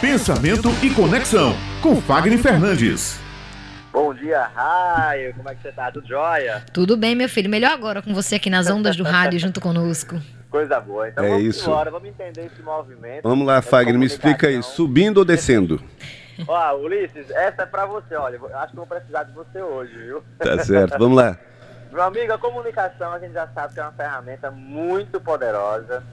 [0.00, 3.18] Pensamento e Conexão, com Fagner Fernandes.
[3.92, 5.34] Bom dia, Raio.
[5.34, 5.90] Como é que você tá?
[5.90, 6.64] Tudo jóia?
[6.72, 7.50] Tudo bem, meu filho.
[7.50, 10.16] Melhor agora com você aqui nas ondas do rádio junto conosco.
[10.50, 11.08] Coisa boa.
[11.08, 11.68] Então É vamos isso.
[11.68, 13.22] embora, vamos entender esse movimento.
[13.28, 15.82] Vamos lá, Fagner, me explica aí, subindo ou descendo?
[16.46, 18.14] Ó, Ulisses, essa é pra você.
[18.14, 20.22] Olha, eu acho que vou precisar de você hoje, viu?
[20.38, 21.36] Tá certo, vamos lá.
[21.92, 26.04] Meu amigo, a comunicação a gente já sabe que é uma ferramenta muito poderosa.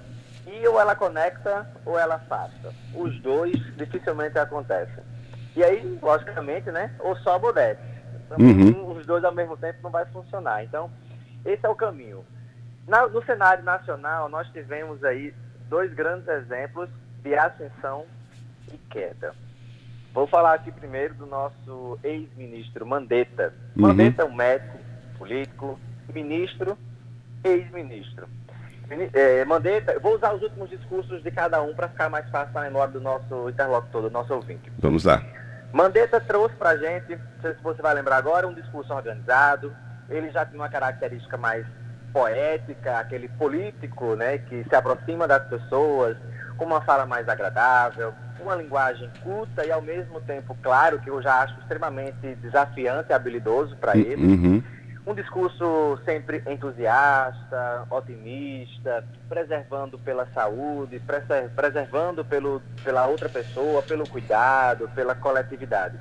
[0.47, 2.73] E ou ela conecta ou ela afasta.
[2.93, 5.03] Os dois dificilmente acontecem.
[5.55, 6.93] E aí, logicamente, né?
[6.99, 7.81] Ou sobe ou desce.
[8.39, 8.97] Uhum.
[8.97, 10.63] Os dois ao mesmo tempo não vai funcionar.
[10.63, 10.89] Então,
[11.45, 12.25] esse é o caminho.
[12.87, 15.33] Na- no cenário nacional, nós tivemos aí
[15.69, 16.89] dois grandes exemplos
[17.23, 18.05] de ascensão
[18.71, 19.33] e queda.
[20.13, 23.53] Vou falar aqui primeiro do nosso ex-ministro Mandetta.
[23.75, 23.83] Uhum.
[23.87, 24.77] Mandetta é um médico,
[25.17, 25.79] político,
[26.13, 26.77] ministro,
[27.43, 28.27] ex-ministro.
[29.47, 32.61] Mandetta, eu vou usar os últimos discursos de cada um para ficar mais fácil na
[32.61, 34.71] memória do nosso interlocutor, do nosso ouvinte.
[34.79, 35.21] Vamos lá.
[35.71, 39.75] Mandetta trouxe pra gente, não sei se você vai lembrar agora, um discurso organizado.
[40.09, 41.65] Ele já tinha uma característica mais
[42.13, 46.15] poética, aquele político, né, que se aproxima das pessoas,
[46.55, 51.21] com uma fala mais agradável, uma linguagem culta e ao mesmo tempo, claro, que eu
[51.21, 54.25] já acho extremamente desafiante e habilidoso para ele.
[54.25, 54.63] Uhum.
[55.07, 64.07] Um discurso sempre entusiasta, otimista, preservando pela saúde, preser- preservando pelo, pela outra pessoa, pelo
[64.07, 65.95] cuidado, pela coletividade.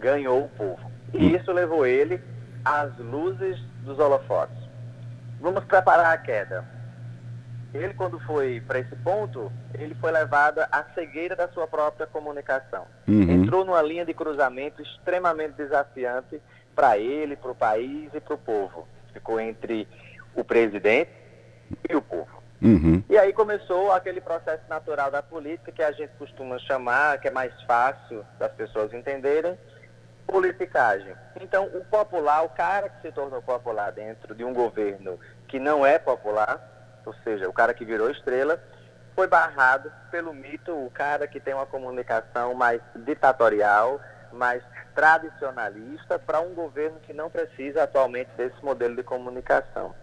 [0.00, 0.90] Ganhou o povo.
[1.14, 2.20] E isso levou ele
[2.64, 4.56] às luzes dos holofotes.
[5.40, 6.64] Vamos preparar a queda.
[7.72, 12.84] Ele, quando foi para esse ponto, ele foi levado à cegueira da sua própria comunicação
[13.06, 13.28] Uhum.
[13.30, 16.40] entrou numa linha de cruzamento extremamente desafiante
[16.74, 18.86] para ele, para o país e para o povo.
[19.12, 19.86] Ficou entre
[20.34, 21.10] o presidente
[21.88, 22.40] e o povo.
[22.62, 23.02] Uhum.
[23.08, 27.30] E aí começou aquele processo natural da política que a gente costuma chamar, que é
[27.30, 29.58] mais fácil das pessoas entenderem,
[30.26, 31.14] politicagem.
[31.40, 35.84] Então, o popular, o cara que se tornou popular dentro de um governo que não
[35.84, 38.62] é popular, ou seja, o cara que virou estrela,
[39.14, 44.00] foi barrado pelo mito, o cara que tem uma comunicação mais ditatorial,
[44.32, 44.62] mais
[45.00, 49.94] tradicionalista, para um governo que não precisa atualmente desse modelo de comunicação.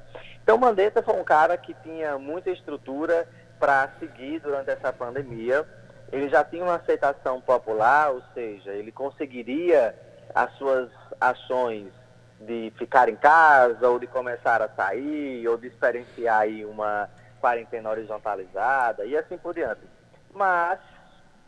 [0.42, 3.28] Então, Mandetta foi um cara que tinha muita estrutura
[3.60, 5.64] para seguir durante essa pandemia.
[6.12, 9.94] Ele já tinha uma aceitação popular, ou seja, ele conseguiria
[10.34, 10.90] as suas
[11.22, 11.92] ações
[12.42, 17.08] de ficar em casa, ou de começar a sair, ou de experienciar aí uma
[17.40, 19.82] quarentena horizontalizada e assim por diante.
[20.34, 20.80] Mas,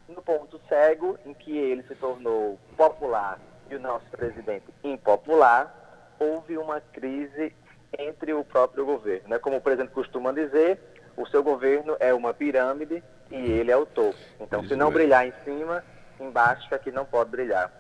[0.08, 3.40] no ponto cego em que ele se tornou popular
[3.70, 5.74] e o nosso presidente impopular,
[6.20, 7.54] houve uma crise
[7.98, 9.30] entre o próprio governo.
[9.30, 9.40] Né?
[9.40, 10.80] Como o presidente costuma dizer,
[11.16, 14.18] o seu governo é uma pirâmide e ele é o topo.
[14.40, 15.84] Então, se não brilhar em cima,
[16.20, 17.72] embaixo é que não pode brilhar.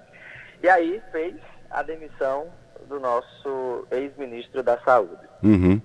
[0.63, 1.35] E aí fez
[1.69, 2.47] a demissão
[2.87, 5.27] do nosso ex-ministro da Saúde.
[5.43, 5.81] Uhum.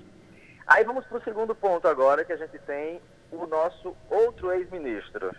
[0.67, 3.01] Aí vamos para o segundo ponto agora, que a gente tem
[3.31, 5.35] o nosso outro ex-ministro.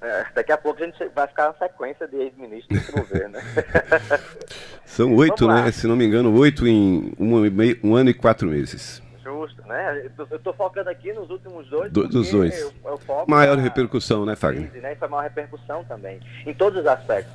[0.00, 3.38] É, daqui a pouco a gente vai ficar uma sequência de ex-ministros do governo.
[5.04, 5.62] São oito, lá.
[5.64, 5.72] né?
[5.72, 7.34] Se não me engano, oito em um,
[7.82, 9.02] um ano e quatro meses.
[9.22, 10.10] Justo, né?
[10.18, 11.90] Eu estou focando aqui nos últimos dois.
[11.92, 12.60] Do- dos dois.
[12.60, 14.68] Eu, eu Maior na repercussão, né, Fagner?
[14.70, 14.94] crise, né?
[14.96, 17.34] Foi maior repercussão também, em todos os aspectos.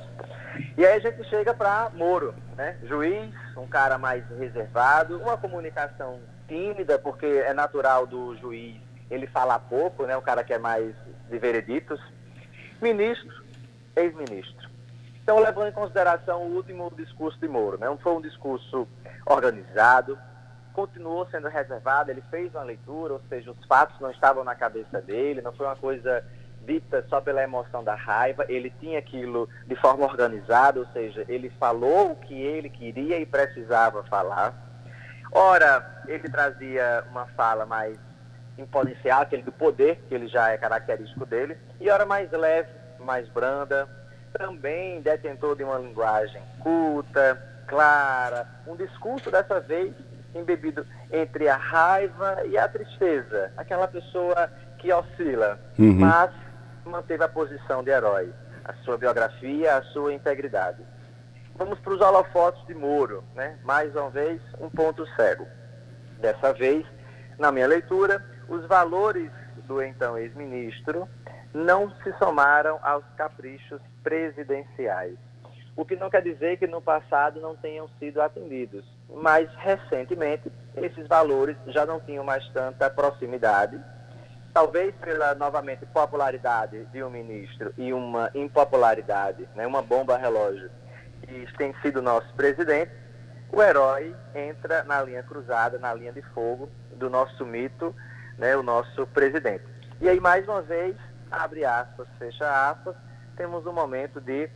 [0.78, 2.76] E aí a gente chega para Moro, né?
[2.84, 8.76] Juiz, um cara mais reservado, uma comunicação tímida, porque é natural do juiz
[9.10, 10.16] ele falar pouco, né?
[10.16, 10.94] O cara que é mais
[11.30, 12.00] de vereditos.
[12.80, 13.44] Ministro,
[13.96, 14.65] ex-ministro.
[15.26, 17.88] Então, levando em consideração o último discurso de Moro, né?
[18.00, 18.86] Foi um discurso
[19.26, 20.16] organizado,
[20.72, 25.02] continuou sendo reservado, ele fez uma leitura, ou seja, os fatos não estavam na cabeça
[25.02, 26.24] dele, não foi uma coisa
[26.64, 31.50] dita só pela emoção da raiva, ele tinha aquilo de forma organizada, ou seja, ele
[31.58, 34.54] falou o que ele queria e precisava falar.
[35.32, 37.98] Ora, ele trazia uma fala mais
[38.56, 42.70] imponencial, aquele do poder, que ele já é característico dele, e ora mais leve,
[43.00, 43.88] mais branda,
[44.38, 49.92] também detentor de uma linguagem culta, clara, um discurso dessa vez
[50.34, 55.94] embebido entre a raiva e a tristeza, aquela pessoa que oscila, Uhum.
[55.94, 56.30] mas
[56.84, 58.32] manteve a posição de herói,
[58.64, 60.82] a sua biografia, a sua integridade.
[61.56, 63.56] Vamos para os holofotes de Moro, né?
[63.64, 65.46] Mais uma vez, um ponto cego.
[66.20, 66.84] Dessa vez,
[67.38, 69.30] na minha leitura, os valores
[69.66, 71.08] do então ex-ministro
[71.56, 75.16] não se somaram aos caprichos presidenciais.
[75.74, 81.06] O que não quer dizer que no passado não tenham sido atendidos, mas recentemente esses
[81.06, 83.82] valores já não tinham mais tanta proximidade,
[84.52, 90.70] talvez pela, novamente, popularidade de um ministro e uma impopularidade, né, uma bomba relógio,
[91.22, 92.92] que tem sido nosso presidente,
[93.50, 97.94] o herói entra na linha cruzada, na linha de fogo do nosso mito,
[98.36, 99.64] né, o nosso presidente.
[99.98, 100.94] E aí, mais uma vez,
[101.30, 102.96] abre aspas, fecha aspas,
[103.36, 104.48] temos um momento de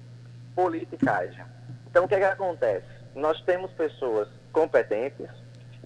[0.54, 1.44] politicagem.
[1.88, 2.86] Então, o que, é que acontece?
[3.14, 5.28] Nós temos pessoas competentes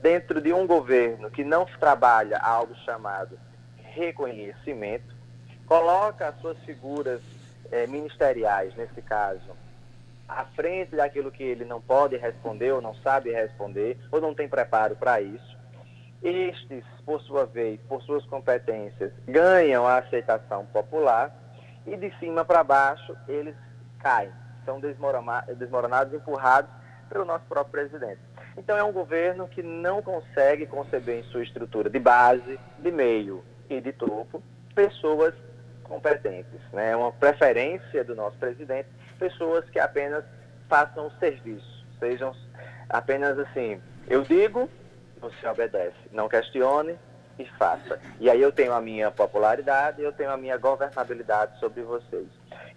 [0.00, 3.38] dentro de um governo que não trabalha algo chamado
[3.78, 5.14] reconhecimento,
[5.66, 7.20] coloca as suas figuras
[7.70, 9.56] eh, ministeriais, nesse caso,
[10.28, 14.48] à frente daquilo que ele não pode responder ou não sabe responder ou não tem
[14.48, 15.56] preparo para isso.
[16.24, 21.30] Estes, por sua vez, por suas competências, ganham a aceitação popular
[21.86, 23.54] e de cima para baixo eles
[23.98, 24.32] caem,
[24.64, 26.70] são desmoronados, empurrados
[27.10, 28.20] pelo nosso próprio presidente.
[28.56, 33.44] Então é um governo que não consegue conceber em sua estrutura de base, de meio
[33.68, 34.42] e de topo
[34.74, 35.34] pessoas
[35.82, 36.60] competentes.
[36.72, 36.92] Né?
[36.92, 38.88] É uma preferência do nosso presidente,
[39.18, 40.24] pessoas que apenas
[40.68, 42.34] façam o serviço, sejam
[42.88, 44.70] apenas assim, eu digo,
[45.20, 46.98] você obedece, não questione
[47.38, 47.98] e faça.
[48.20, 52.26] E aí eu tenho a minha popularidade, eu tenho a minha governabilidade sobre vocês.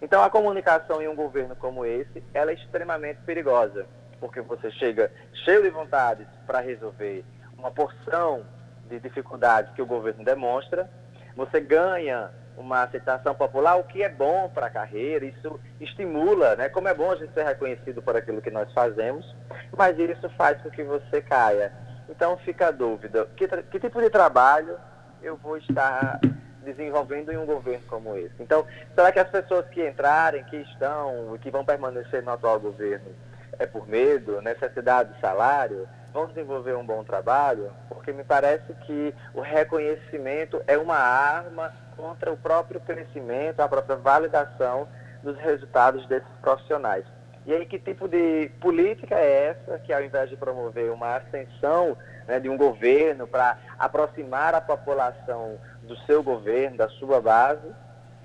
[0.00, 3.86] Então a comunicação em um governo como esse, ela é extremamente perigosa,
[4.20, 5.12] porque você chega
[5.44, 7.24] cheio de vontades para resolver
[7.56, 8.44] uma porção
[8.88, 10.90] de dificuldades que o governo demonstra,
[11.36, 16.68] você ganha uma aceitação popular, o que é bom para a carreira, isso estimula, né?
[16.68, 19.36] Como é bom a gente ser reconhecido por aquilo que nós fazemos,
[19.76, 21.72] mas isso faz com que você caia.
[22.08, 24.76] Então fica a dúvida, que, que tipo de trabalho
[25.22, 26.20] eu vou estar
[26.64, 28.34] desenvolvendo em um governo como esse?
[28.40, 33.14] Então, será que as pessoas que entrarem, que estão que vão permanecer no atual governo
[33.58, 37.70] é por medo, necessidade de salário, vão desenvolver um bom trabalho?
[37.88, 43.96] Porque me parece que o reconhecimento é uma arma contra o próprio crescimento, a própria
[43.96, 44.88] validação
[45.22, 47.04] dos resultados desses profissionais.
[47.48, 51.96] E aí, que tipo de política é essa que, ao invés de promover uma ascensão
[52.26, 57.66] né, de um governo para aproximar a população do seu governo, da sua base,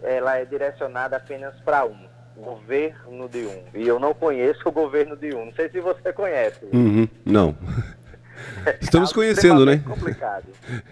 [0.01, 2.05] ela é direcionada apenas para um,
[2.35, 3.63] governo de um.
[3.73, 5.45] E eu não conheço o governo de um.
[5.45, 6.59] Não sei se você conhece.
[6.73, 7.55] Uhum, não.
[8.81, 9.81] Estamos é conhecendo, né?
[9.87, 10.47] Complicado.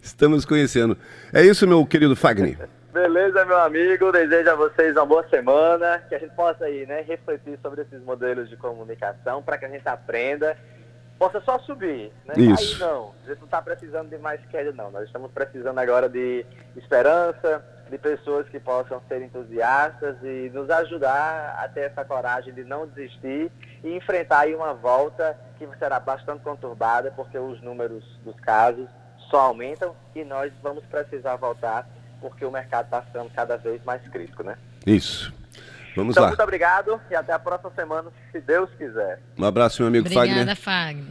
[0.00, 0.96] Estamos conhecendo.
[1.30, 2.56] É isso, meu querido Fagner.
[2.96, 4.10] Beleza, meu amigo.
[4.10, 8.02] Desejo a vocês uma boa semana, que a gente possa aí, né, refletir sobre esses
[8.02, 10.56] modelos de comunicação para que a gente aprenda,
[11.18, 12.32] possa só subir, né?
[12.38, 12.82] Isso.
[12.82, 14.90] Aí não, a gente não está precisando de mais queda, não.
[14.90, 21.54] Nós estamos precisando agora de esperança, de pessoas que possam ser entusiastas e nos ajudar
[21.62, 23.52] a ter essa coragem de não desistir
[23.84, 28.88] e enfrentar aí uma volta que será bastante conturbada, porque os números dos casos
[29.30, 31.86] só aumentam e nós vamos precisar voltar
[32.30, 34.56] porque o mercado está sendo cada vez mais crítico, né?
[34.86, 35.32] Isso.
[35.94, 36.28] Vamos então, lá.
[36.28, 39.20] muito obrigado e até a próxima semana, se Deus quiser.
[39.38, 40.56] Um abraço, meu amigo Obrigada, Fagner.
[40.56, 41.06] Fagner.